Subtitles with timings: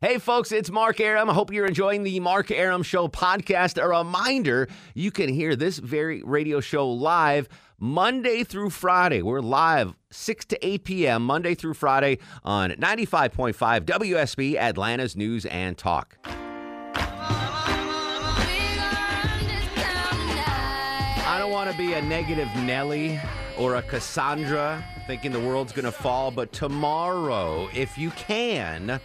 [0.00, 1.28] Hey, folks, it's Mark Arum.
[1.28, 3.82] I hope you're enjoying the Mark Arum Show podcast.
[3.82, 7.48] A reminder you can hear this very radio show live
[7.80, 9.22] Monday through Friday.
[9.22, 15.76] We're live 6 to 8 p.m., Monday through Friday on 95.5 WSB, Atlanta's News and
[15.76, 16.16] Talk.
[21.24, 23.18] I don't want to be a negative Nelly
[23.58, 29.00] or a Cassandra thinking the world's going to fall, but tomorrow, if you can,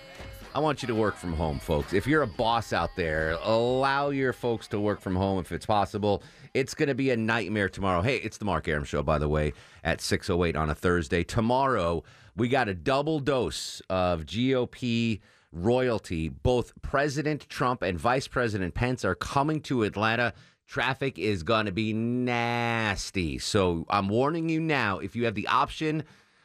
[0.55, 1.93] I want you to work from home, folks.
[1.93, 5.65] If you're a boss out there, allow your folks to work from home if it's
[5.65, 6.21] possible.
[6.53, 8.03] It's going to be a nightmare tomorrow.
[8.03, 11.23] Hey, it's the Mark Arum Show, by the way, at 6.08 on a Thursday.
[11.23, 12.03] Tomorrow,
[12.35, 16.29] we got a double dose of GOP royalty.
[16.29, 20.35] Both President Trump and Vice President Pence are coming to Atlanta.
[20.67, 23.39] Traffic is going to be nasty.
[23.39, 26.03] So I'm warning you now if you have the option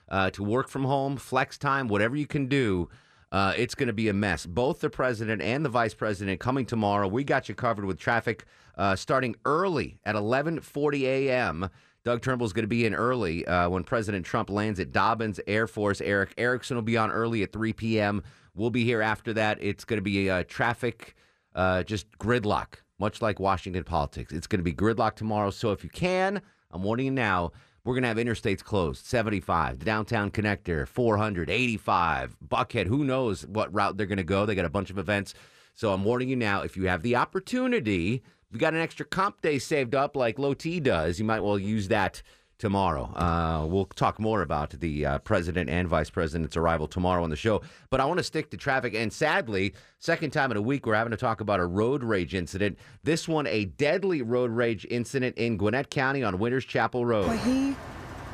[0.09, 2.89] uh, to work from home, flex time, whatever you can do,
[3.31, 4.47] uh, it's going to be a mess.
[4.47, 7.09] Both the president and the vice president coming tomorrow.
[7.09, 8.45] We got you covered with traffic
[8.77, 11.69] uh, starting early at 11:40 a.m.
[12.05, 15.41] Doug Turnbull is going to be in early uh, when President Trump lands at Dobbins
[15.47, 16.01] Air Force.
[16.01, 18.23] Erick Erickson will be on early at 3 p.m.
[18.55, 19.59] We'll be here after that.
[19.61, 21.15] It's going to be uh, traffic,
[21.55, 24.33] uh, just gridlock, much like Washington politics.
[24.33, 25.51] It's going to be gridlock tomorrow.
[25.51, 26.41] So if you can,
[26.71, 27.53] I'm warning you now
[27.89, 32.87] we're going to have interstates closed 75, the downtown connector, 400, 85, Buckhead.
[32.87, 34.45] Who knows what route they're going to go?
[34.45, 35.33] They got a bunch of events.
[35.75, 39.07] So I'm warning you now if you have the opportunity, if you got an extra
[39.07, 42.21] comp day saved up like Low T does, you might well use that
[42.59, 43.05] tomorrow.
[43.15, 47.37] Uh, we'll talk more about the uh, president and vice president's arrival tomorrow on the
[47.37, 47.63] show.
[47.91, 48.95] But I want to stick to traffic.
[48.95, 52.35] And sadly, second time in a week, we're having to talk about a road rage
[52.35, 52.79] incident.
[53.05, 57.29] This one, a deadly road rage incident in Gwinnett County on Winters Chapel Road.
[57.29, 57.77] When he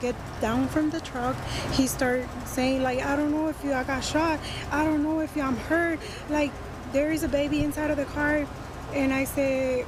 [0.01, 1.37] get down from the truck,
[1.73, 4.41] he started saying like, "I don't know if you I got shot.
[4.71, 6.01] I don't know if you, I'm hurt.
[6.31, 6.51] Like
[6.93, 8.47] there is a baby inside of the car."
[8.95, 9.83] And I say,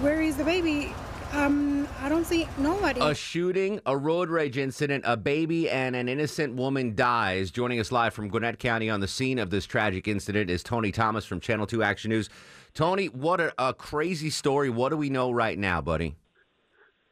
[0.00, 0.92] "Where is the baby?"
[1.32, 3.00] Um, I don't see nobody.
[3.00, 7.50] A shooting, a road rage incident, a baby and an innocent woman dies.
[7.50, 10.90] Joining us live from Gwinnett County on the scene of this tragic incident is Tony
[10.90, 12.30] Thomas from Channel 2 Action News.
[12.72, 14.70] Tony, what a, a crazy story.
[14.70, 16.16] What do we know right now, buddy?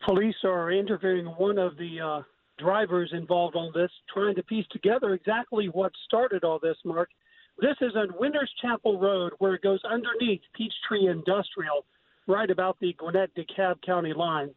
[0.05, 2.23] Police are interviewing one of the uh,
[2.59, 7.11] drivers involved on this, trying to piece together exactly what started all this, Mark.
[7.59, 11.85] This is on Winters Chapel Road where it goes underneath Peachtree Industrial
[12.27, 14.55] right about the Gwinnett DeKalb County line.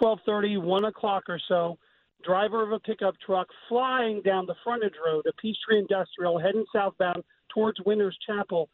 [0.00, 1.78] 12:30, 1 o'clock or so,
[2.24, 7.22] driver of a pickup truck flying down the frontage road of Peachtree Industrial, heading southbound
[7.48, 8.68] towards Winters Chapel,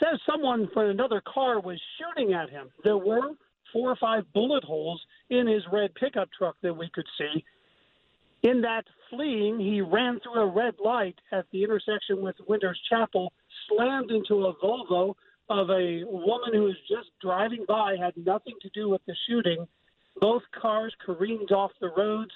[0.00, 2.70] says someone from another car was shooting at him.
[2.82, 3.32] There were
[3.72, 5.00] four or five bullet holes
[5.30, 7.44] in his red pickup truck that we could see.
[8.42, 13.32] In that fleeing, he ran through a red light at the intersection with Winters Chapel,
[13.68, 15.14] slammed into a Volvo,
[15.48, 19.66] of a woman who was just driving by, had nothing to do with the shooting.
[20.20, 22.30] Both cars careened off the roads.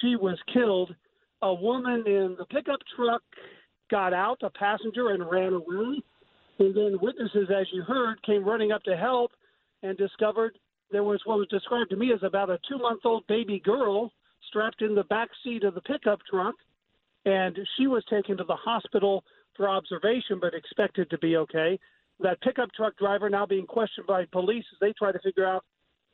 [0.00, 0.94] She was killed.
[1.42, 3.22] A woman in the pickup truck
[3.90, 6.02] got out, a passenger, and ran away.
[6.58, 9.32] And then witnesses, as you heard, came running up to help
[9.82, 10.58] and discovered
[10.90, 14.12] there was what was described to me as about a two month old baby girl
[14.48, 16.54] strapped in the back seat of the pickup truck.
[17.24, 19.24] And she was taken to the hospital
[19.56, 21.78] for observation, but expected to be okay
[22.20, 25.64] that pickup truck driver now being questioned by police as they try to figure out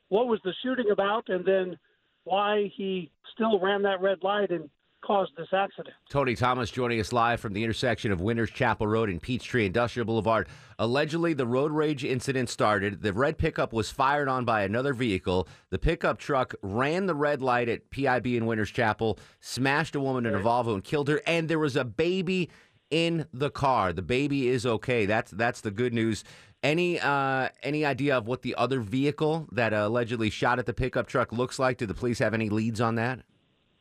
[0.09, 1.77] what was the shooting about and then
[2.23, 4.69] why he still ran that red light and
[5.03, 5.93] caused this accident.
[6.09, 10.05] Tony Thomas joining us live from the intersection of Winters Chapel Road and Peachtree Industrial
[10.05, 10.47] Boulevard.
[10.79, 13.01] Allegedly, the road rage incident started.
[13.01, 15.47] The red pickup was fired on by another vehicle.
[15.69, 20.25] The pickup truck ran the red light at PIB in Winters Chapel, smashed a woman
[20.25, 21.21] in a Volvo and killed her.
[21.27, 22.49] And there was a baby
[22.93, 23.91] in the car.
[23.91, 25.07] The baby is okay.
[25.07, 26.23] That's that's the good news.
[26.61, 31.07] Any uh, any idea of what the other vehicle that allegedly shot at the pickup
[31.07, 31.77] truck looks like?
[31.77, 33.21] Do the police have any leads on that?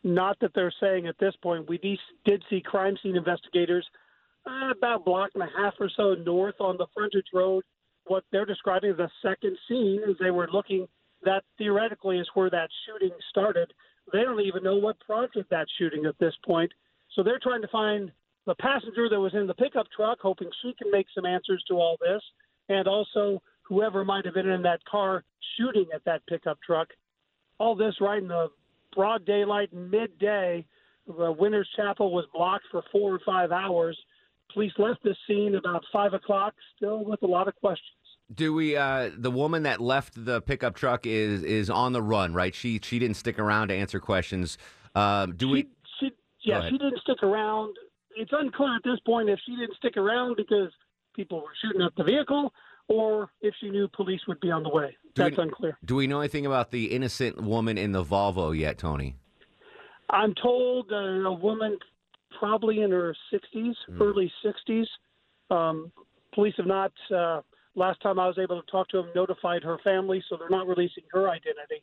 [0.03, 1.69] Not that they're saying at this point.
[1.69, 3.87] We did see crime scene investigators
[4.47, 7.63] uh, about a block and a half or so north on the frontage road.
[8.07, 10.89] What they're describing as a second scene as they were looking.
[11.25, 13.73] That theoretically is where that shooting started.
[14.13, 16.73] They don't even know what prompted that shooting at this point.
[17.15, 18.11] So they're trying to find
[18.47, 21.75] the passenger that was in the pickup truck, hoping she can make some answers to
[21.75, 22.23] all this,
[22.69, 25.25] and also whoever might have been in that car
[25.57, 26.89] shooting at that pickup truck.
[27.59, 28.49] All this right in the
[28.95, 30.65] broad daylight, midday.
[31.07, 33.99] The Winters Chapel was blocked for four or five hours.
[34.53, 37.89] Police left the scene about five o'clock, still with a lot of questions.
[38.35, 38.77] Do we?
[38.77, 42.55] Uh, the woman that left the pickup truck is is on the run, right?
[42.55, 44.59] She she didn't stick around to answer questions.
[44.95, 45.63] Um, do we?
[46.01, 46.11] She,
[46.41, 47.77] she yeah, she didn't stick around.
[48.17, 50.71] It's unclear at this point if she didn't stick around because
[51.15, 52.53] people were shooting at the vehicle
[52.89, 54.97] or if she knew police would be on the way.
[55.15, 55.79] Do That's we- unclear.
[55.85, 59.17] Do we know anything about the innocent woman in the Volvo yet, Tony?
[60.11, 61.79] I'm told uh, a woman,
[62.39, 64.03] probably in her 60s, Hmm.
[64.03, 64.87] early 60s.
[65.51, 65.93] Um,
[66.35, 66.93] police have not.
[67.15, 67.41] Uh,
[67.75, 70.67] last time I was able to talk to them, notified her family, so they're not
[70.67, 71.83] releasing her identity.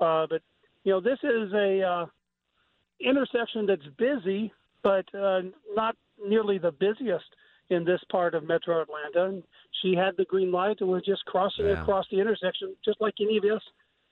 [0.00, 0.42] Uh, but
[0.84, 2.06] you know, this is a uh,
[3.00, 4.52] intersection that's busy,
[4.86, 5.40] but uh,
[5.74, 7.24] not nearly the busiest
[7.70, 9.34] in this part of Metro Atlanta.
[9.34, 9.42] And
[9.82, 11.82] she had the green light and was just crossing Yeah.
[11.82, 13.62] across the intersection, just like any of us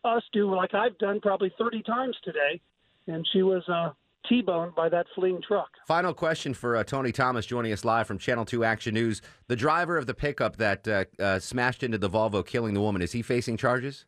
[0.04, 2.60] us do, like I've done probably 30 times today.
[3.06, 3.92] And she was uh,
[4.28, 5.68] T-boned by that fleeing truck.
[5.86, 9.22] Final question for uh, Tony Thomas joining us live from Channel 2 Action News.
[9.46, 13.00] The driver of the pickup that uh, uh, smashed into the Volvo, killing the woman,
[13.00, 14.04] is he facing charges?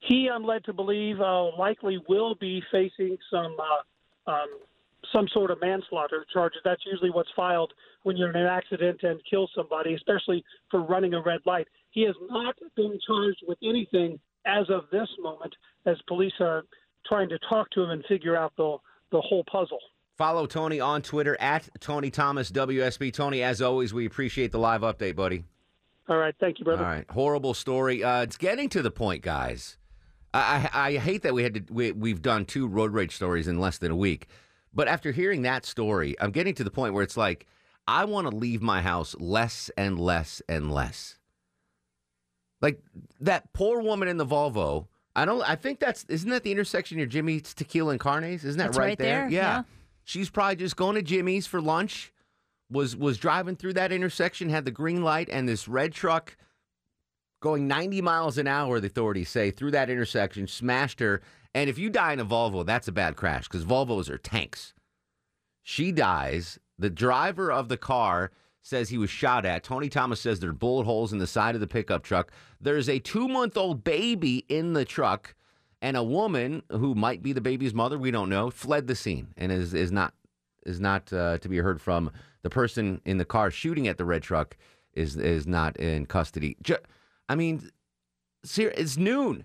[0.00, 4.48] He, I'm led to believe, uh, likely will be facing some uh, um,
[5.12, 6.60] some sort of manslaughter charges.
[6.64, 7.72] That's usually what's filed
[8.02, 11.68] when you're in an accident and kill somebody, especially for running a red light.
[11.90, 15.54] He has not been charged with anything as of this moment,
[15.86, 16.64] as police are
[17.06, 18.76] trying to talk to him and figure out the
[19.10, 19.78] the whole puzzle.
[20.16, 23.12] Follow Tony on Twitter at Tony Thomas WSB.
[23.12, 25.44] Tony, as always, we appreciate the live update, buddy.
[26.08, 26.84] All right, thank you, brother.
[26.84, 28.02] All right, horrible story.
[28.02, 29.78] Uh, it's getting to the point, guys.
[30.34, 31.72] I, I, I hate that we had to.
[31.72, 34.28] We, we've done two road rage stories in less than a week,
[34.74, 37.46] but after hearing that story, I'm getting to the point where it's like
[37.86, 41.18] I want to leave my house less and less and less.
[42.60, 42.80] Like
[43.20, 44.86] that poor woman in the Volvo.
[45.14, 45.42] I don't.
[45.48, 48.44] I think that's isn't that the intersection near Jimmy's Tequila and Carnes?
[48.44, 49.64] Isn't that right, right there, yeah.
[50.04, 52.12] She's probably just going to Jimmy's for lunch.
[52.70, 56.36] Was was driving through that intersection, had the green light, and this red truck
[57.42, 61.20] going 90 miles an hour, the authorities say, through that intersection, smashed her.
[61.54, 64.72] And if you die in a Volvo, that's a bad crash because Volvos are tanks.
[65.62, 66.58] She dies.
[66.78, 68.30] The driver of the car
[68.62, 69.64] says he was shot at.
[69.64, 72.32] Tony Thomas says there are bullet holes in the side of the pickup truck.
[72.60, 75.34] There's a two month old baby in the truck,
[75.82, 79.34] and a woman who might be the baby's mother, we don't know, fled the scene
[79.36, 80.14] and is, is not
[80.64, 82.12] is not uh, to be heard from.
[82.42, 84.56] The person in the car shooting at the red truck
[84.94, 86.56] is is not in custody.
[87.28, 87.70] I mean,
[88.42, 89.44] it's noon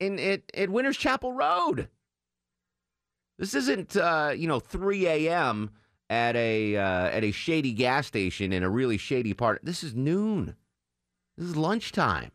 [0.00, 1.88] in at, at Winters Chapel Road.
[3.38, 5.70] This isn't uh, you know 3 a.m.
[6.08, 9.60] at a uh, at a shady gas station in a really shady part.
[9.62, 10.54] This is noon.
[11.36, 12.30] This is lunchtime.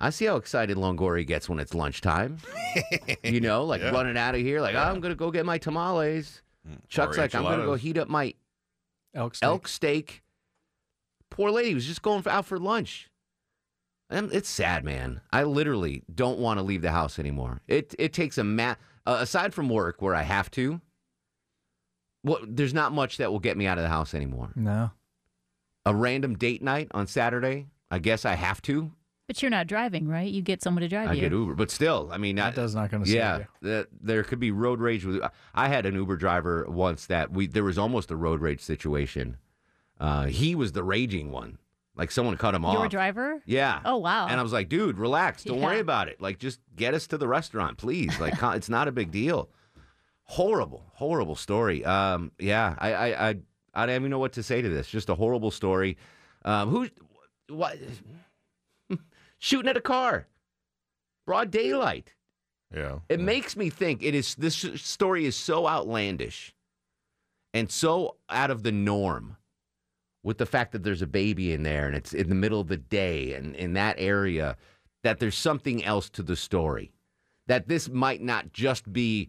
[0.00, 2.38] I see how excited Longoria gets when it's lunchtime.
[3.24, 3.90] you know, like Yeah.
[3.90, 6.42] running out of here, like, oh, I'm going to go get my tamales.
[6.88, 8.34] Chuck's Or like, I'm going to go heat up my
[9.14, 9.46] Elk steak.
[9.46, 10.22] elk steak.
[11.36, 13.10] Poor lady was just going for, out for lunch.
[14.10, 15.20] And it's sad, man.
[15.32, 17.60] I literally don't want to leave the house anymore.
[17.66, 18.76] It it takes a ma-
[19.06, 20.80] uh, aside from work where I have to.
[22.22, 24.50] Well, there's not much that will get me out of the house anymore.
[24.54, 24.90] No.
[25.84, 28.92] A random date night on Saturday, I guess I have to.
[29.26, 30.30] But you're not driving, right?
[30.30, 31.20] You get someone to drive I you.
[31.22, 33.44] get Uber, but still, I mean, I, That does not going to yeah, you.
[33.62, 35.22] the- there could be road rage with.
[35.54, 39.38] I had an Uber driver once that we there was almost a road rage situation.
[39.98, 41.58] Uh, he was the raging one,
[41.96, 42.78] like someone cut him off.
[42.78, 43.42] Your driver?
[43.46, 43.80] Yeah.
[43.84, 44.26] Oh, wow.
[44.26, 45.44] And I was like, dude, relax.
[45.44, 46.20] Don't worry about it.
[46.20, 48.18] Like, just get us to the restaurant, please.
[48.18, 49.50] Like, it's not a big deal.
[50.24, 51.84] Horrible, horrible story.
[51.84, 53.36] Um, yeah, I, I, I,
[53.74, 54.88] I don't even know what to say to this.
[54.88, 55.96] Just a horrible story.
[56.44, 56.88] Um, who,
[57.48, 57.76] what,
[59.38, 60.26] shooting at a car,
[61.26, 62.14] broad daylight.
[62.74, 63.00] Yeah.
[63.08, 66.54] It makes me think it is this story is so outlandish
[67.52, 69.36] and so out of the norm
[70.24, 72.66] with the fact that there's a baby in there and it's in the middle of
[72.66, 74.56] the day and in that area
[75.04, 76.90] that there's something else to the story.
[77.46, 79.28] That this might not just be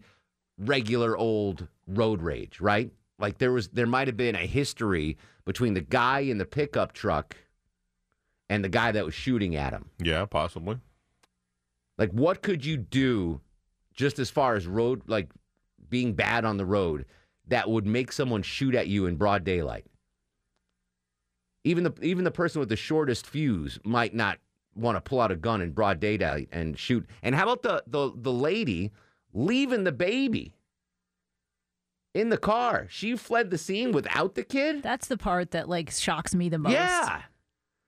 [0.58, 2.90] regular old road rage, right?
[3.18, 6.92] Like there was there might have been a history between the guy in the pickup
[6.92, 7.36] truck
[8.48, 9.90] and the guy that was shooting at him.
[9.98, 10.78] Yeah, possibly.
[11.98, 13.40] Like, what could you do
[13.94, 15.28] just as far as road, like
[15.88, 17.06] being bad on the road,
[17.48, 19.86] that would make someone shoot at you in broad daylight?
[21.66, 24.38] Even the even the person with the shortest fuse might not
[24.76, 27.06] want to pull out a gun in broad daylight and shoot.
[27.22, 28.92] And how about the the the lady
[29.32, 30.54] leaving the baby
[32.14, 32.86] in the car.
[32.88, 34.82] She fled the scene without the kid.
[34.82, 36.72] That's the part that like shocks me the most.
[36.72, 37.22] Yeah.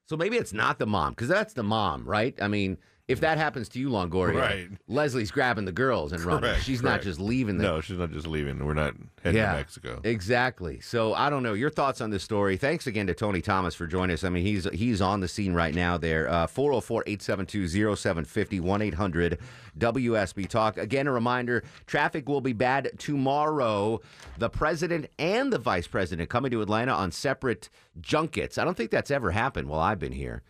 [0.06, 2.36] So maybe it's not the mom because that's the mom, right?
[2.40, 2.78] I mean,
[3.08, 4.68] if that happens to you, Longoria, Right.
[4.86, 6.42] Leslie's grabbing the girls and running.
[6.50, 7.66] Correct, She's not just leaving them.
[7.66, 8.64] No, she's not just leaving.
[8.64, 9.52] We're not heading Yeah.
[9.52, 10.00] to Mexico.
[10.04, 10.80] Exactly.
[10.80, 12.56] So I don't know your thoughts on this story.
[12.56, 14.24] Thanks again to Tony Thomas for joining us.
[14.24, 16.28] I mean, he's he's on the scene right now there.
[16.28, 19.38] Uh, 404-872-0750 1-800
[19.78, 20.76] WSB Talk.
[20.78, 24.00] Again, a reminder, traffic will be bad tomorrow.
[24.38, 27.68] The president and the vice president coming to Atlanta on separate
[28.00, 28.58] junkets.
[28.58, 30.42] I don't think that's ever happened while I've been here.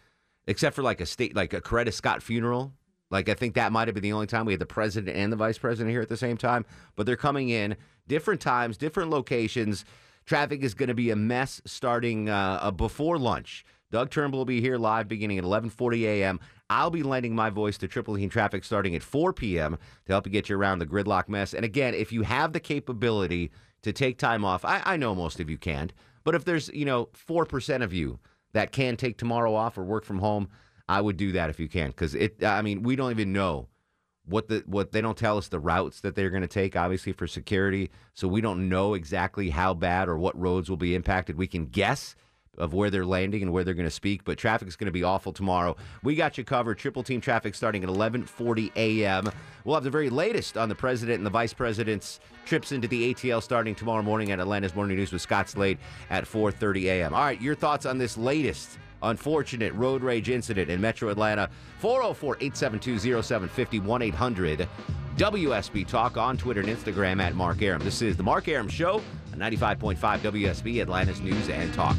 [0.49, 2.73] Except for like a state like a Coretta Scott funeral.
[3.11, 5.31] Like I think that might have been the only time we had the president and
[5.31, 6.65] the vice president here at the same time.
[6.97, 7.77] But they're coming in
[8.07, 9.85] different times, different locations.
[10.25, 13.65] Traffic is going to be a mess starting uh, uh, before lunch.
[13.91, 16.41] Doug Turnbull will be here live beginning at 11:40 a.m.
[16.71, 19.79] I'll be lending my voice to Triple Team Traffic starting at 4 p.m.
[20.07, 21.55] to help you get you around the gridlock mess.
[21.55, 23.51] And again, if you have the capability
[23.83, 25.93] to take time off, I, I know most of you can't,
[26.25, 28.19] but if there's you know four percent of you
[28.53, 30.49] that can take tomorrow off or work from home,
[30.89, 32.43] I would do that if you can because it.
[32.43, 33.69] I mean, we don't even know
[34.29, 37.13] what the what they don't tell us the routes that they're going to take obviously
[37.13, 41.37] for security so we don't know exactly how bad or what roads will be impacted
[41.37, 42.15] we can guess
[42.59, 44.93] of where they're landing and where they're going to speak but traffic is going to
[44.93, 49.31] be awful tomorrow we got you covered triple team traffic starting at 11:40 a.m.
[49.65, 53.15] we'll have the very latest on the president and the vice president's trips into the
[53.15, 55.79] ATL starting tomorrow morning at Atlanta's Morning News with Scott Slade
[56.11, 57.15] at 4:30 a.m.
[57.15, 61.51] all right your thoughts on this latest unfortunate road rage incident in Metro Atlanta.
[61.83, 64.69] 404-872-0750 800
[65.17, 67.83] WSB Talk on Twitter and Instagram at Mark Arum.
[67.83, 71.97] This is The Mark Arum Show on 95.5 WSB, Atlanta's News and Talk.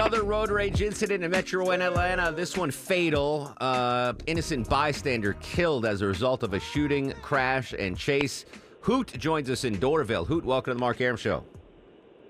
[0.00, 2.32] Another road rage incident in Metro in Atlanta.
[2.32, 3.52] This one fatal.
[3.60, 8.46] Uh, innocent bystander killed as a result of a shooting, crash, and chase.
[8.80, 10.26] Hoot joins us in Doraville.
[10.26, 11.44] Hoot, welcome to the Mark Arum Show.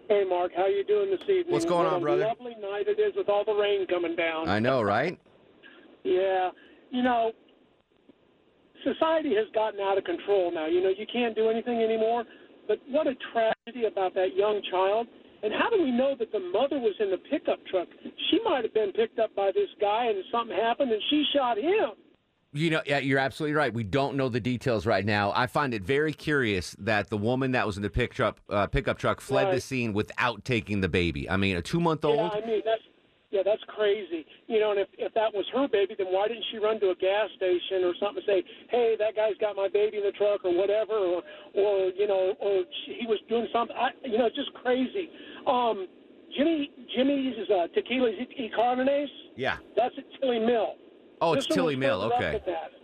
[0.09, 1.53] Hey, Mark, how you doing this evening?
[1.53, 2.25] What's going What on, a brother?
[2.25, 4.49] Lovely night it is with all the rain coming down.
[4.49, 5.17] I know, right?
[6.03, 6.51] Yeah,
[6.91, 7.31] you know,
[8.83, 10.67] society has gotten out of control now.
[10.67, 12.25] You know, you can't do anything anymore.
[12.67, 15.07] But what a tragedy about that young child.
[15.43, 17.89] And how do we know that the mother was in the pickup truck?
[18.31, 21.57] She might have been picked up by this guy, and something happened, and she shot
[21.57, 21.91] him.
[22.53, 23.73] You know, yeah, you're absolutely right.
[23.73, 25.33] We don't know the details right now.
[25.37, 28.99] I find it very curious that the woman that was in the pickup uh, pickup
[28.99, 31.31] truck fled the scene without taking the baby.
[31.31, 32.33] I mean, a two month Yeah, old.
[32.33, 32.83] I mean that's
[33.31, 34.27] yeah, that's crazy.
[34.47, 36.91] You know, and if if that was her baby, then why didn't she run to
[36.91, 40.13] a gas station or something and say, "Hey, that guy's got my baby in the
[40.13, 41.23] truck" or whatever, or
[41.55, 43.77] or you know, or she, he was doing something.
[43.77, 45.11] I, you know, it's just crazy.
[45.47, 45.87] Um,
[46.37, 49.13] Jimmy Jimmy's uh, tequila e carbonates.
[49.37, 49.57] Yeah.
[49.77, 50.75] That's at Tilly Mill.
[51.21, 52.03] Oh, it's Tilly Mill.
[52.13, 52.41] Okay.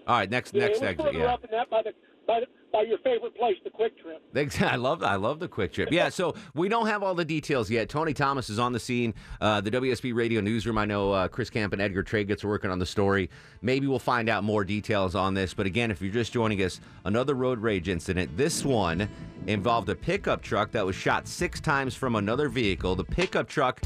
[0.07, 0.31] All right.
[0.31, 1.15] Next Yeah, next it exit.
[1.15, 1.35] Yeah.
[1.35, 1.93] up than that by the
[2.27, 2.47] by the,
[2.77, 4.63] by your favorite place, the QuikTrip.
[4.71, 5.89] I love I love the quick trip.
[5.91, 7.89] Yeah, so we don't have all the details yet.
[7.89, 9.15] Tony Thomas is on the scene.
[9.41, 10.77] Uh, the WSB Radio Newsroom.
[10.77, 13.31] I know uh, Chris Camp and Edgar Treiguts are working on the story.
[13.63, 15.55] Maybe we'll find out more details on this.
[15.55, 18.37] But again, if you're just joining us, another road rage incident.
[18.37, 19.09] This one
[19.47, 22.95] involved a pickup truck that was shot six times from another vehicle.
[22.95, 23.81] The pickup truck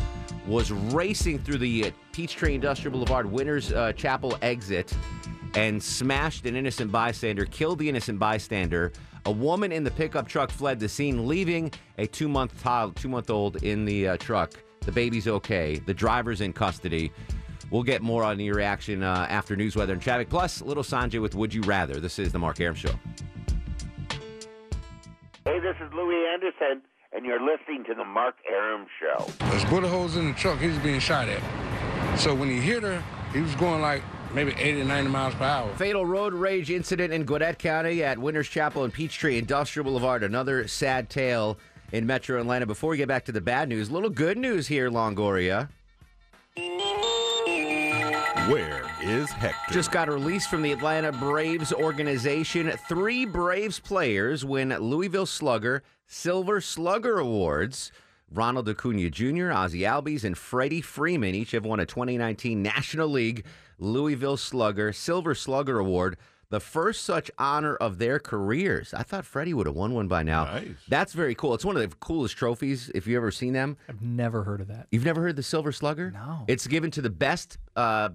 [0.49, 4.93] was racing through the uh, Peachtree Industrial Boulevard Winters uh, Chapel exit
[5.55, 8.93] and smashed an innocent bystander, killed the innocent bystander.
[9.27, 13.85] A woman in the pickup truck fled the scene, leaving a two-month child, two-month-old in
[13.85, 14.53] the uh, truck.
[14.81, 15.77] The baby's okay.
[15.77, 17.13] The driver's in custody.
[17.71, 20.29] We'll get more on your reaction uh, after news, weather, and traffic.
[20.29, 22.93] Plus, little Sanjay with "Would You Rather." This is the Mark Arum Show.
[25.45, 29.27] Hey, this is Louie Anderson, and you're listening to the Mark Arum Show.
[29.51, 32.19] There's bullet holes in the truck he was being shot at.
[32.19, 33.03] So when he hit her,
[33.33, 34.03] he was going like
[34.35, 35.75] maybe 80 90 miles per hour.
[35.77, 40.23] Fatal road rage incident in Gwinnett County at Winters Chapel and Peachtree Industrial Boulevard.
[40.23, 41.59] Another sad tale
[41.93, 42.67] in Metro Atlanta.
[42.67, 45.69] Before we get back to the bad news, a little good news here, Longoria.
[48.49, 49.73] Where is Hector?
[49.73, 52.73] Just got released from the Atlanta Braves organization.
[52.89, 57.93] Three Braves players win Louisville Slugger Silver Slugger Awards.
[58.33, 63.45] Ronald Acuna Jr., Ozzie Albies, and Freddie Freeman each have won a 2019 National League
[63.81, 66.17] Louisville Slugger Silver Slugger Award,
[66.51, 68.93] the first such honor of their careers.
[68.95, 70.45] I thought Freddie would have won one by now.
[70.45, 70.67] Nice.
[70.89, 71.55] That's very cool.
[71.55, 73.77] It's one of the coolest trophies if you've ever seen them.
[73.89, 74.87] I've never heard of that.
[74.91, 76.11] You've never heard the Silver Slugger?
[76.11, 76.45] No.
[76.49, 78.11] It's given to the best uh,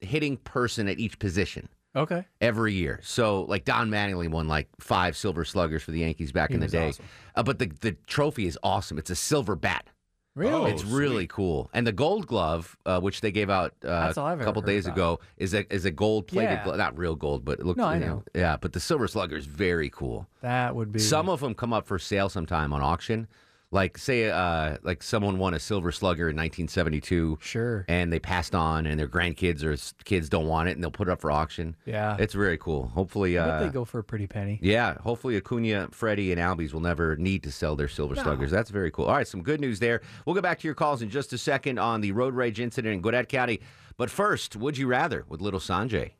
[0.00, 2.24] hitting person at each position Okay.
[2.40, 3.00] every year.
[3.02, 6.60] So, like Don Mattingly won like five Silver Sluggers for the Yankees back He in
[6.60, 6.88] the day.
[6.88, 7.04] awesome.
[7.34, 8.96] Uh, but the the trophy is awesome.
[8.96, 9.86] It's a silver bat.
[10.34, 10.52] Really?
[10.54, 11.68] Oh, it's really cool.
[11.74, 14.62] And the gold glove, uh, which they gave out uh, That's all I've a couple
[14.62, 14.96] days about.
[14.96, 16.64] ago, is a is a gold plated Yeah.
[16.64, 16.78] glove.
[16.78, 17.76] Not real gold, but it looks.
[17.76, 18.22] No, I you know.
[18.34, 20.26] Yeah, but the silver slugger is very cool.
[20.40, 23.26] That would be Some of them come up for sale sometime on auction.
[23.72, 27.86] Like say, uh, like someone won a silver slugger in 1972, sure.
[27.88, 31.08] and they passed on, and their grandkids or kids don't want it, and they'll put
[31.08, 31.74] it up for auction.
[31.86, 32.16] Yeah.
[32.18, 32.88] It's very cool.
[32.88, 34.58] Hopefully, I uh, they go for a pretty penny.
[34.62, 38.50] yeah, hopefully Acuna, Freddie, and Albies will never need to sell their silver sluggers.
[38.50, 39.06] That's very cool.
[39.06, 40.02] All right, some good news there.
[40.26, 42.92] We'll get back to your calls in just a second on the road rage incident
[42.94, 43.60] in Gwinnett County.
[43.96, 46.12] But first, would you rather with little Sanjay?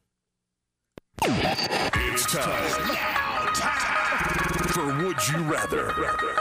[1.24, 3.88] It's time.
[4.72, 5.86] For Would You Rather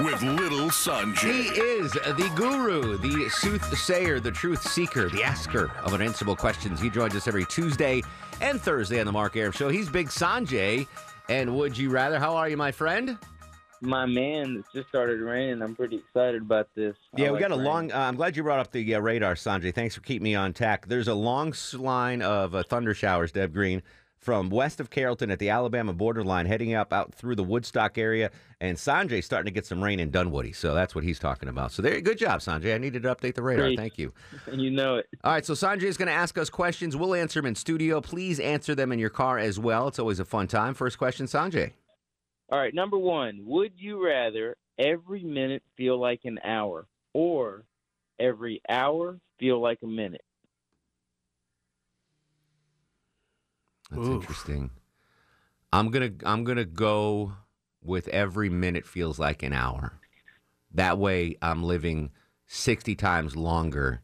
[0.04, 1.52] with Little Sanjay.
[1.52, 6.80] He is the guru, the soothsayer, the truth seeker, the asker of unanswerable questions.
[6.80, 8.02] He joins us every Tuesday
[8.40, 9.68] and Thursday on the Mark Arum Show.
[9.70, 10.88] He's Big Sanjay.
[11.30, 12.20] And would you rather?
[12.20, 13.18] How are you, my friend?
[13.82, 15.62] My man, it's just started raining.
[15.62, 16.96] I'm pretty excited about this.
[17.18, 17.64] I Yeah, we like got a rain.
[17.66, 17.92] long.
[17.92, 19.74] Uh, I'm glad you brought up the uh, radar, Sanjay.
[19.74, 20.88] Thanks for keeping me on tack.
[20.88, 23.82] There's a long line of uh, thunder showers, Deb Green,
[24.22, 28.30] from west of Carrollton at the Alabama borderline, heading up out through the Woodstock area,
[28.60, 30.54] and Sanjay's starting to get some rain in Dunwoody.
[30.54, 31.72] So that's what he's talking about.
[31.72, 32.76] So there, good job, Sanjay.
[32.76, 33.66] I needed to update the radar.
[33.66, 33.80] Great.
[33.80, 34.14] Thank you.
[34.46, 35.08] And you know it.
[35.24, 36.96] All right, so Sanjay is going to ask us questions.
[36.96, 38.00] We'll answer them in studio.
[38.00, 39.88] Please answer them in your car as well.
[39.88, 40.76] It's always a fun time.
[40.76, 41.72] First question, Sanjay.
[42.52, 43.40] All right, number one.
[43.46, 47.66] Would you rather every minute feel like an hour or
[48.20, 50.22] every hour feel like a minute?
[53.92, 54.22] That's Oof.
[54.22, 54.72] interesting.
[55.74, 57.34] I'm gonna I'm gonna go
[57.84, 59.94] with every minute feels like an hour.
[60.74, 62.12] That way, I'm living
[62.48, 64.02] sixty times longer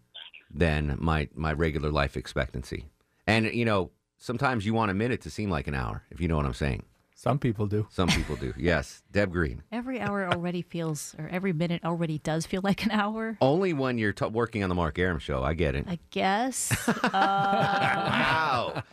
[0.54, 2.86] than my my regular life expectancy.
[3.26, 6.28] And you know, sometimes you want a minute to seem like an hour, if you
[6.28, 6.84] know what I'm saying.
[7.16, 7.88] Some people do.
[7.90, 8.54] Some people do.
[8.58, 9.64] Yes, Deb Green.
[9.72, 13.38] Every hour already feels, or every minute already does feel like an hour.
[13.42, 15.44] Only when you're t- working on the Mark Arum show.
[15.44, 15.86] I get it.
[15.88, 16.72] I guess.
[17.08, 18.84] Uh, wow.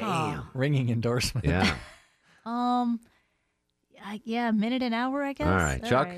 [0.00, 0.42] Huh.
[0.54, 1.46] Ringing endorsement.
[1.46, 1.74] Yeah.
[2.44, 3.00] Um.
[4.04, 5.48] I, yeah, a minute an hour, I guess.
[5.48, 6.08] All right, Chuck?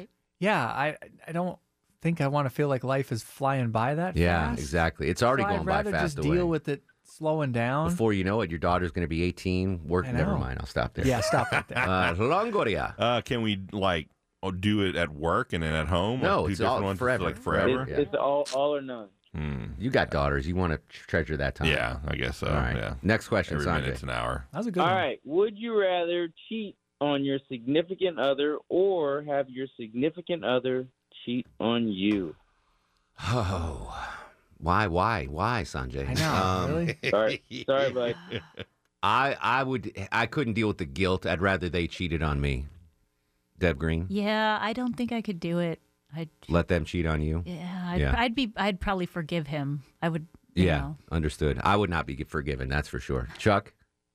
[0.40, 1.58] Yeah, I I don't
[2.02, 4.16] think I want to feel like life is flying by that fast.
[4.18, 4.60] Yeah, fast.
[4.60, 5.08] exactly.
[5.08, 6.36] It's already So going I'd by rather fast just away.
[6.36, 7.90] deal with it slowing down.
[7.90, 9.86] Before you know it, your daughter's going to be 18.
[9.88, 10.06] Work.
[10.12, 10.58] Never mind.
[10.60, 11.06] I'll stop there.
[11.06, 11.78] Yeah, stop right there.
[11.88, 12.94] Uh, Longoria.
[12.98, 14.08] Uh, can we like
[14.42, 16.20] oh, do it at work and then at home?
[16.20, 17.24] No, Like, it's different all ones, forever.
[17.24, 17.82] Like forever.
[17.88, 19.08] It's, it's all all or none.
[19.34, 19.64] Hmm.
[19.78, 20.46] You got daughters.
[20.48, 21.68] You want to treasure that time.
[21.68, 22.46] Yeah, I guess so.
[22.48, 22.76] All right.
[22.76, 22.94] Yeah.
[23.02, 23.80] Next question, Every Sanjay.
[23.82, 24.46] minute's an hour.
[24.52, 24.94] That was a good All one.
[24.96, 25.20] right.
[25.24, 30.86] Would you rather cheat on your significant other or have your significant other
[31.24, 32.34] cheat on you?
[33.22, 33.94] Oh,
[34.58, 36.08] why, why, why, Sanjay?
[36.08, 36.98] I know, Um, really?
[37.10, 38.14] Sorry, sorry, bud.
[39.02, 41.26] I, I would, I couldn't deal with the guilt.
[41.26, 42.66] I'd rather they cheated on me.
[43.58, 45.80] Deb Green, Yeah, I don't think I could do it.
[46.14, 47.42] I'd, let them cheat on you.
[47.46, 48.14] yeah, I'd, Yeah.
[48.16, 49.82] I'd be, I'd probably forgive him.
[50.02, 50.26] I would.
[50.54, 50.96] You Yeah, know.
[51.12, 51.60] understood.
[51.62, 52.68] I would not be forgiven.
[52.68, 53.28] That's for sure.
[53.38, 53.72] Chuck,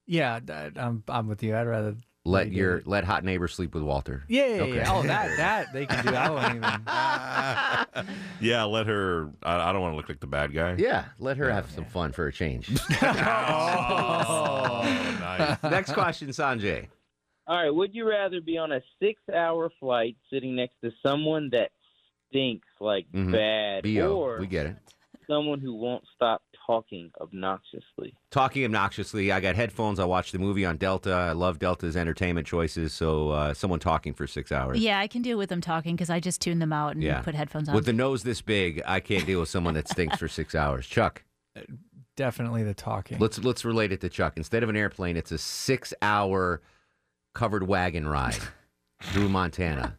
[0.07, 0.39] Yeah,
[0.75, 1.55] I'm I'm with you.
[1.55, 2.87] I'd rather let your it.
[2.87, 4.23] let hot neighbor sleep with Walter.
[4.27, 4.75] Yeah, yeah, Okay.
[4.77, 4.91] yeah.
[4.93, 6.13] Oh, that that they can do.
[6.15, 8.07] I won't even.
[8.41, 9.29] Yeah, let her.
[9.43, 10.75] I, I don't want to look like the bad guy.
[10.77, 12.69] Yeah, let her have some fun for a change.
[13.01, 14.81] Oh,
[15.19, 15.63] nice.
[15.63, 16.87] Next question, Sanjay.
[17.47, 17.69] All right.
[17.73, 21.71] Would you rather be on a six-hour flight sitting next to someone that
[22.33, 23.31] stinks like Mhm.
[23.31, 24.75] bad, Bo, or we get it.
[25.27, 28.13] someone who won't stop talking obnoxiously?
[28.31, 29.99] Talking obnoxiously, I got headphones.
[29.99, 31.13] I watched the movie on Delta.
[31.13, 32.93] I love Delta's entertainment choices.
[32.93, 34.79] So uh, someone talking for six hours.
[34.79, 37.21] Yeah, I can deal with them talking because I just tune them out and Yeah.
[37.21, 37.75] put headphones on.
[37.75, 40.87] With the nose this big, I can't deal with someone that stinks for six hours.
[40.87, 41.23] Chuck,
[42.15, 43.17] Definitely the talking.
[43.19, 44.33] let's let's relate it to Chuck.
[44.37, 46.61] Instead of an airplane, it's a six-hour
[47.33, 48.37] covered wagon ride
[49.01, 49.95] through Montana.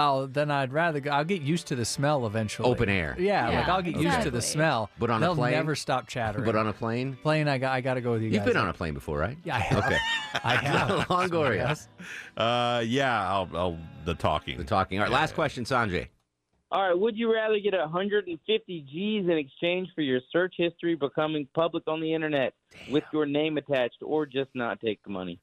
[0.00, 1.10] Oh, then I'd rather go.
[1.10, 2.70] I'll get used to the smell eventually.
[2.70, 3.16] Open air.
[3.18, 4.90] Yeah, like I'll get used to the smell.
[4.96, 5.54] But on a They'll plane?
[5.54, 6.44] never stop chattering.
[6.44, 8.46] But on a plane, plane, I got I got to go with you you've guys.
[8.46, 9.36] been on a plane before, right?
[9.42, 9.84] Yeah, I have.
[9.84, 9.98] Okay.
[10.44, 10.88] I have.
[11.08, 11.56] Longoria.
[11.56, 11.88] Yes.
[12.36, 14.56] Uh, yeah, I'll, I'll the talking.
[14.56, 15.00] The talking.
[15.00, 16.06] All right, last question, Sanjay.
[16.70, 16.96] All right.
[16.96, 22.00] Would you rather get 150 G's in exchange for your search history becoming public on
[22.00, 22.54] the internet
[22.88, 25.40] with your name attached, or just not take the money?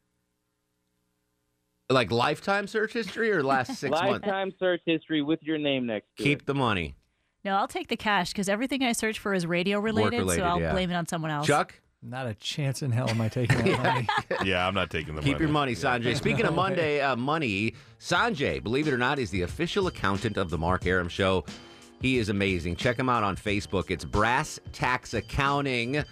[1.89, 4.25] Like lifetime search history or last six months?
[4.25, 6.25] Lifetime search history with your name next to it.
[6.25, 6.95] Keep the money.
[7.43, 10.47] no, I'll take the cash because everything I search for is radio related, related, so
[10.47, 10.71] I'll yeah.
[10.71, 11.45] blame it on someone else.
[11.45, 14.07] Chuck, Not a chance in hell am I taking that money.
[14.49, 15.33] yeah, I'm not taking the keep money.
[15.33, 16.15] Keep your money, Sanjay.
[16.17, 16.69] Speaking of No way.
[16.69, 20.87] Monday uh, money, Sanjay, believe it or not, is the official accountant of the Mark
[20.87, 21.45] Arum Show.
[22.01, 22.77] He is amazing.
[22.77, 23.91] Check him out on Facebook.
[23.91, 26.03] It's Brass Tax Accounting.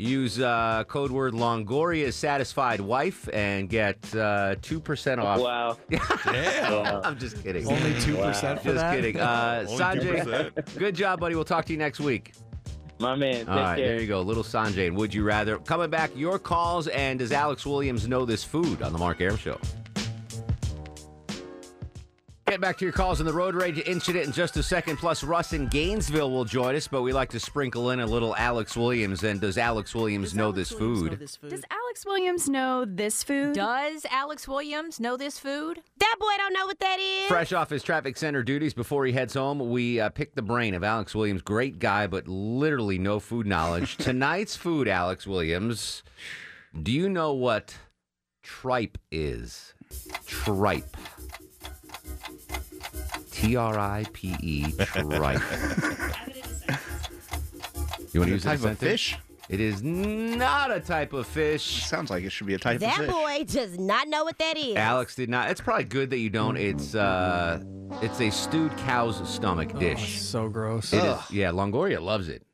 [0.00, 5.40] Use uh, code word Longoria's satisfied wife and get uh, 2% off.
[5.40, 5.76] Wow.
[6.24, 7.04] Damn.
[7.04, 7.66] I'm just kidding.
[7.68, 8.14] Only 2%
[8.58, 8.94] for Just that?
[8.94, 9.20] kidding.
[9.20, 10.78] Uh, Only Sanjay, 2%.
[10.78, 11.34] good job, buddy.
[11.34, 12.32] We'll talk to you next week.
[12.98, 13.40] My man.
[13.40, 13.88] Take All right, care.
[13.88, 14.22] there you go.
[14.22, 15.58] Little Sanjay and Would You Rather.
[15.58, 19.36] Coming back, your calls, and does Alex Williams know this food on the Mark Arum
[19.36, 19.58] Show?
[22.50, 24.96] Get back to your calls on the road rage incident in just a second.
[24.96, 28.34] Plus, Russ in Gainesville will join us, but we like to sprinkle in a little
[28.34, 29.22] Alex Williams.
[29.22, 31.16] And does Alex Williams know this food?
[31.20, 33.54] Does Alex Williams know this food?
[33.54, 35.80] Does Alex Williams know this food?
[36.00, 37.28] that boy don't know what that is.
[37.28, 40.74] Fresh off his traffic center duties before he heads home, we uh, picked the brain
[40.74, 41.42] of Alex Williams.
[41.42, 43.96] Great guy, but literally no food knowledge.
[43.98, 46.02] Tonight's food, Alex Williams.
[46.82, 47.78] Do you know what
[48.42, 49.72] tripe is?
[50.26, 50.96] Tripe.
[53.40, 54.72] T R I P E.
[54.72, 55.40] Tripe.
[58.12, 59.16] You want to use Is it a type of fish?
[59.48, 61.84] It is not a type of fish.
[61.86, 62.98] Sounds like it should be a type of fish.
[62.98, 64.74] That boy does not know what that is.
[64.76, 65.48] Alex did not.
[65.50, 66.56] It's probably good that you don't.
[66.56, 67.62] It's uh,
[68.02, 70.20] it's a stewed cow's stomach dish.
[70.20, 70.92] So gross.
[70.92, 71.30] It is.
[71.30, 72.44] Yeah, Longoria loves it.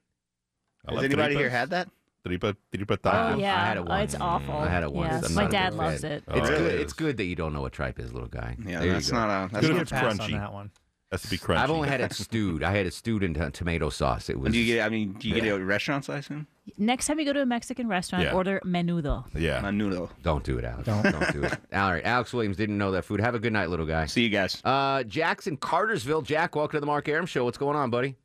[0.86, 1.38] I Has love anybody tripas.
[1.38, 1.88] here had that?
[2.26, 3.38] Tripa, tripa Oh, taco.
[3.38, 3.54] yeah.
[3.62, 4.12] I had it Oh, once.
[4.14, 4.54] it's awful.
[4.56, 5.12] I had it once.
[5.12, 6.12] Yes, I'm my not a dad big loves fan.
[6.12, 6.24] it.
[6.28, 6.62] Oh, It's really?
[6.70, 6.80] good.
[6.80, 8.56] It's good that you don't know what tripe is, little guy.
[8.64, 9.16] Yeah, There you that's go.
[9.16, 9.52] not a.
[9.52, 10.32] That's Good not if it's Pass on crunchy.
[10.32, 10.70] that one.
[11.12, 11.56] Has to be crunchy.
[11.58, 12.64] I've only had it stewed.
[12.64, 14.28] I had it stewed in t- tomato sauce.
[14.28, 14.52] It was.
[14.52, 14.78] Do you get?
[14.78, 16.08] It i mean, do you get it at restaurants?
[16.08, 16.48] I assume.
[16.78, 18.32] Next time you go to a Mexican restaurant, Yeah.
[18.34, 19.24] order menudo.
[19.32, 19.62] Yeah.
[19.62, 20.10] Menudo.
[20.24, 20.84] Don't do it, Alex.
[20.86, 21.04] Don't.
[21.04, 21.52] Don't do it.
[21.72, 22.04] All right.
[22.04, 23.20] Alex Williams didn't know that food.
[23.20, 24.06] Have a good night, little guy.
[24.06, 24.60] See you guys.
[24.64, 26.22] Uh, Jackson Cartersville.
[26.22, 27.44] Jack, welcome to the Mark Arum Show.
[27.44, 28.16] What's going on, buddy?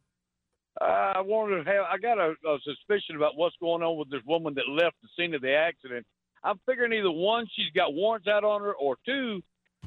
[0.80, 1.86] Uh, I wanted to have.
[1.92, 5.10] I got a, a suspicion about what's going on with this woman that left the
[5.18, 6.06] scene of the accident.
[6.44, 9.42] I'm figuring either one, she's got warrants out on her, or two,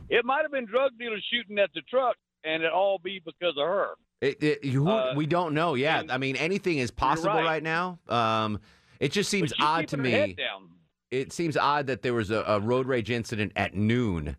[0.09, 3.55] it might have been drug dealers shooting at the truck, and it all be because
[3.57, 3.95] of her.
[4.21, 5.75] It, it, who, Uh, we don't know.
[5.75, 7.45] Yeah, I mean anything is possible right.
[7.45, 7.63] right.
[7.63, 7.99] now.
[8.09, 8.61] Um,
[9.01, 10.37] it just seems odd to keeping her head me.
[11.11, 14.37] It seems odd that there was a, a road rage incident at noon.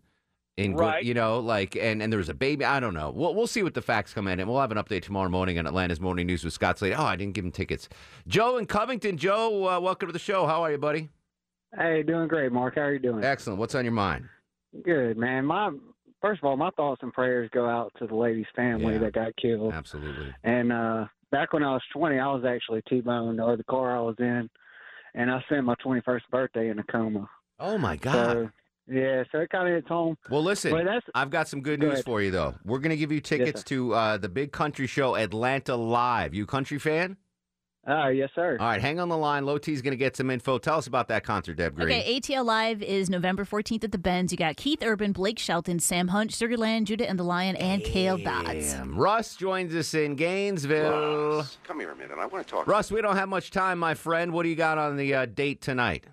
[0.56, 1.04] In Glen- Right.
[1.04, 2.64] you know, like, and and there was a baby.
[2.64, 3.10] I don't know.
[3.10, 5.58] We'll we'll see what the facts come in, and we'll have an update tomorrow morning
[5.58, 6.94] on Atlanta's Morning News with Scott Slade.
[6.96, 7.90] Oh, I didn't give him tickets.
[8.26, 9.18] Joe in Covington.
[9.18, 10.46] Joe, uh, welcome to the show.
[10.46, 11.10] How are you, buddy?
[11.76, 12.76] Hey, doing great, Mark.
[12.76, 13.22] How are you doing?
[13.22, 13.58] Excellent.
[13.58, 14.24] What's on your mind?
[14.82, 15.44] Good, man.
[15.44, 15.72] My
[16.22, 19.00] first of all, my thoughts and prayers go out to the lady's family Yeah.
[19.00, 19.74] that got killed.
[19.74, 20.34] Absolutely.
[20.42, 24.00] And uh back when I was 20, I was actually T-boned, or the car I
[24.00, 24.48] was in,
[25.14, 27.28] and I spent my 21st birthday in a coma.
[27.60, 28.14] Oh my God.
[28.32, 28.50] So
[28.88, 30.16] yeah, so it kind of hits home.
[30.30, 32.04] Well, listen, But that's I've got some good Go news ahead.
[32.04, 32.54] for you, though.
[32.64, 36.34] We're going to give you tickets to uh, the big country show, Atlanta Live.
[36.34, 37.16] You country fan?
[37.88, 38.56] Oh, yes, sir.
[38.58, 39.46] All right, hang on the line.
[39.46, 40.58] Low T's going to get some info.
[40.58, 41.86] Tell us about that concert, Deb Green.
[41.86, 44.32] Okay, ATL Live is November 14th at the Benz.
[44.32, 48.18] You got Keith Urban, Blake Shelton, Sam Hunt, Sugarland, Judah and the Lion, and Cale
[48.18, 48.72] Dodds.
[48.72, 48.96] Damn.
[48.96, 51.36] Russ joins us in Gainesville.
[51.36, 52.16] Russ, Come here a minute.
[52.18, 52.66] I want to talk.
[52.66, 54.32] Russ, we don't have much time, my friend.
[54.32, 56.06] What do you got on the uh, date tonight?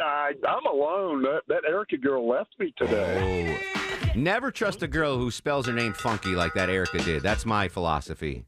[0.00, 1.22] I, I'm alone.
[1.22, 3.58] That, that Erica girl left me today.
[3.76, 4.12] Oh.
[4.14, 7.22] Never trust a girl who spells her name funky like that Erica did.
[7.22, 8.44] That's my philosophy.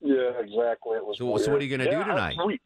[0.00, 0.96] Yeah, exactly.
[0.96, 1.16] It was.
[1.18, 2.04] So- so what are you gonna weird.
[2.04, 2.36] do tonight?
[2.40, 2.60] I, we-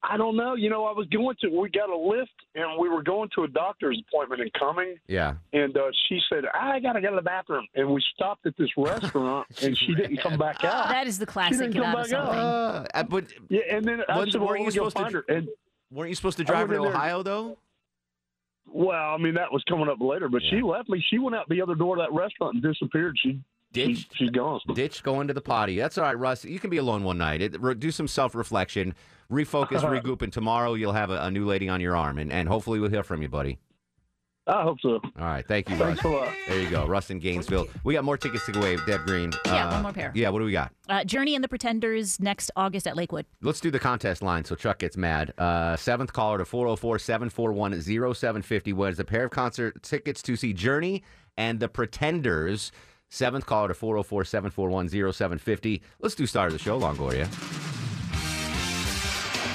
[0.00, 0.54] I don't know.
[0.54, 1.48] You know, I was going to.
[1.48, 4.94] We got a lift, and we were going to a doctor's appointment in Cumming.
[5.08, 5.34] Yeah.
[5.52, 8.68] And uh, she said, "I gotta go to the bathroom," and we stopped at this
[8.76, 10.88] restaurant, and she didn't come back out.
[10.88, 11.54] That is the classic.
[11.54, 12.88] She classic didn't come back out.
[12.94, 15.02] Uh, but yeah, and then I Wasn't- said, well, weren't you we go supposed to
[15.02, 15.34] find dr- her.
[15.34, 15.48] And
[15.90, 17.58] weren't you supposed to drive her to in there- Ohio, though?
[18.70, 21.02] well, I mean, that was coming up later, but she left me.
[21.08, 23.18] She went out the other door of that restaurant and disappeared.
[23.22, 23.40] She,
[23.74, 24.60] she she's gone.
[24.74, 25.76] Ditch going to the potty.
[25.78, 26.44] That's all right, Russ.
[26.44, 27.40] You can be alone one night.
[27.40, 28.94] It, re- do some self reflection,
[29.32, 32.48] refocus, regroup, and tomorrow you'll have a, a new lady on your arm, and, and
[32.48, 33.58] hopefully we'll hear from you, buddy.
[34.48, 34.94] I hope so.
[34.94, 36.00] All right, thank you, Russ.
[36.00, 36.28] Thanks a lot.
[36.48, 37.66] There you go, Russ in Gainesville.
[37.84, 39.30] We got more tickets to go away, Deb Green.
[39.44, 40.10] Yeah, Uh, one more pair.
[40.14, 40.72] Yeah, what do we got?
[40.88, 43.26] Uh, Journey and the Pretenders next August at Lakewood.
[43.42, 45.34] Let's do the contest line so Chuck gets mad.
[45.36, 50.54] Uh, seventh caller to 404 741 0750 wins a pair of concert tickets to see
[50.54, 51.02] Journey
[51.36, 52.72] and the Pretenders.
[53.10, 55.82] Seventh caller to 404 741 0750.
[56.00, 57.26] Let's do start of the show, Longoria.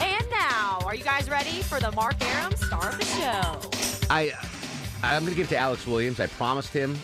[0.01, 4.07] And now, are you guys ready for the Mark Arum star of the show?
[4.09, 4.31] I,
[5.03, 6.21] I'm going to give it to Alex Williams.
[6.21, 6.97] I promised him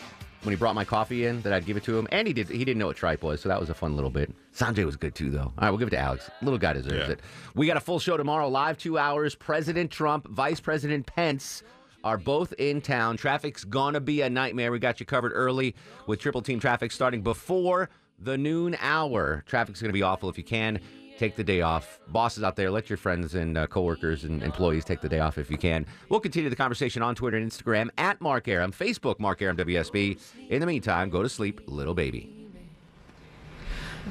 [0.44, 2.48] when he brought my coffee in that I'd give it to him, and he did.
[2.48, 4.34] He didn't know what tripe was, so that was a fun little bit.
[4.56, 5.40] Sanjay was good too, though.
[5.40, 6.32] All right, we'll give it to Alex.
[6.42, 7.20] Little guy deserves it.
[7.56, 9.36] We got a full show tomorrow, live two hours.
[9.36, 11.62] President Trump, Vice President Pence
[12.06, 13.18] are both in town.
[13.18, 14.72] Traffic's gonna be a nightmare.
[14.72, 15.76] We got you covered early
[16.08, 19.44] with triple team traffic starting before the noon hour.
[19.46, 20.80] Traffic's gonna be awful if you can.
[21.20, 22.00] Take the day off.
[22.08, 25.38] Bosses out there, let your friends and uh, coworkers and employees take the day off
[25.38, 25.86] if you can.
[26.08, 30.18] We'll continue the conversation on Twitter and Instagram at Mark Arum, Facebook Mark Arum WSB.
[30.48, 32.48] In the meantime, go to sleep, little baby.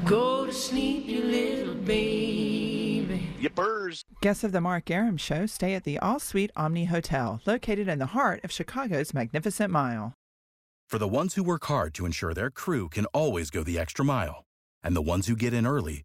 [0.04, 3.06] Go to sleep, you little baby.
[3.06, 3.28] baby.
[3.40, 4.02] Yippers.
[4.20, 7.98] Guests of the Mark Arum Show stay at the All Suite Omni Hotel, located in
[7.98, 10.12] the heart of Chicago's Magnificent Mile.
[10.86, 14.04] For the ones who work hard to ensure their crew can always go the extra
[14.04, 14.44] mile,
[14.82, 16.04] and the ones who get in early